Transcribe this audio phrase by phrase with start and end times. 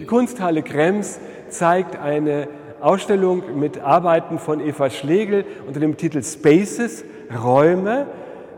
[0.00, 2.48] Die Kunsthalle Krems zeigt eine
[2.80, 7.04] Ausstellung mit Arbeiten von Eva Schlegel unter dem Titel Spaces,
[7.42, 8.06] Räume.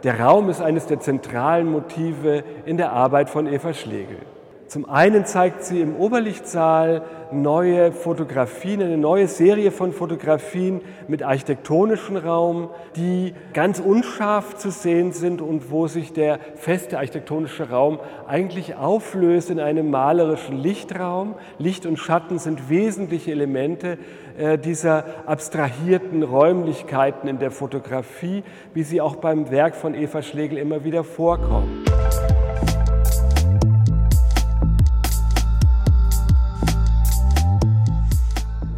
[0.02, 4.18] Der Raum ist eines der zentralen Motive in der Arbeit von Eva Schlegel.
[4.66, 12.16] Zum einen zeigt sie im Oberlichtsaal neue Fotografien, eine neue Serie von Fotografien mit architektonischem
[12.16, 18.76] Raum, die ganz unscharf zu sehen sind und wo sich der feste architektonische Raum eigentlich
[18.76, 21.34] auflöst in einem malerischen Lichtraum.
[21.58, 23.98] Licht und Schatten sind wesentliche Elemente
[24.38, 30.56] äh, dieser abstrahierten Räumlichkeiten in der Fotografie, wie sie auch beim Werk von Eva Schlegel
[30.56, 31.84] immer wieder vorkommen.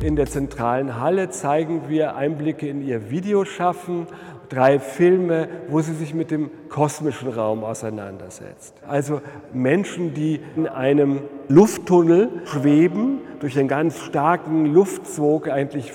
[0.07, 4.07] In der zentralen Halle zeigen wir Einblicke in ihr Videoschaffen,
[4.49, 8.77] drei Filme, wo sie sich mit dem kosmischen Raum auseinandersetzt.
[8.87, 9.21] Also
[9.53, 15.93] Menschen, die in einem Lufttunnel schweben, durch einen ganz starken Luftzug eigentlich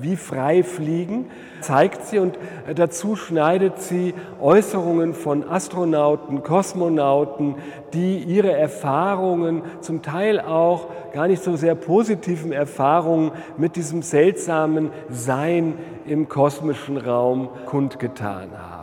[0.00, 2.38] wie frei fliegen, zeigt sie und
[2.74, 7.56] dazu schneidet sie Äußerungen von Astronauten, Kosmonauten,
[7.92, 14.90] die ihre Erfahrungen, zum Teil auch gar nicht so sehr positiven Erfahrungen mit diesem seltsamen
[15.08, 15.74] Sein
[16.06, 18.81] im kosmischen Raum kundgetan haben.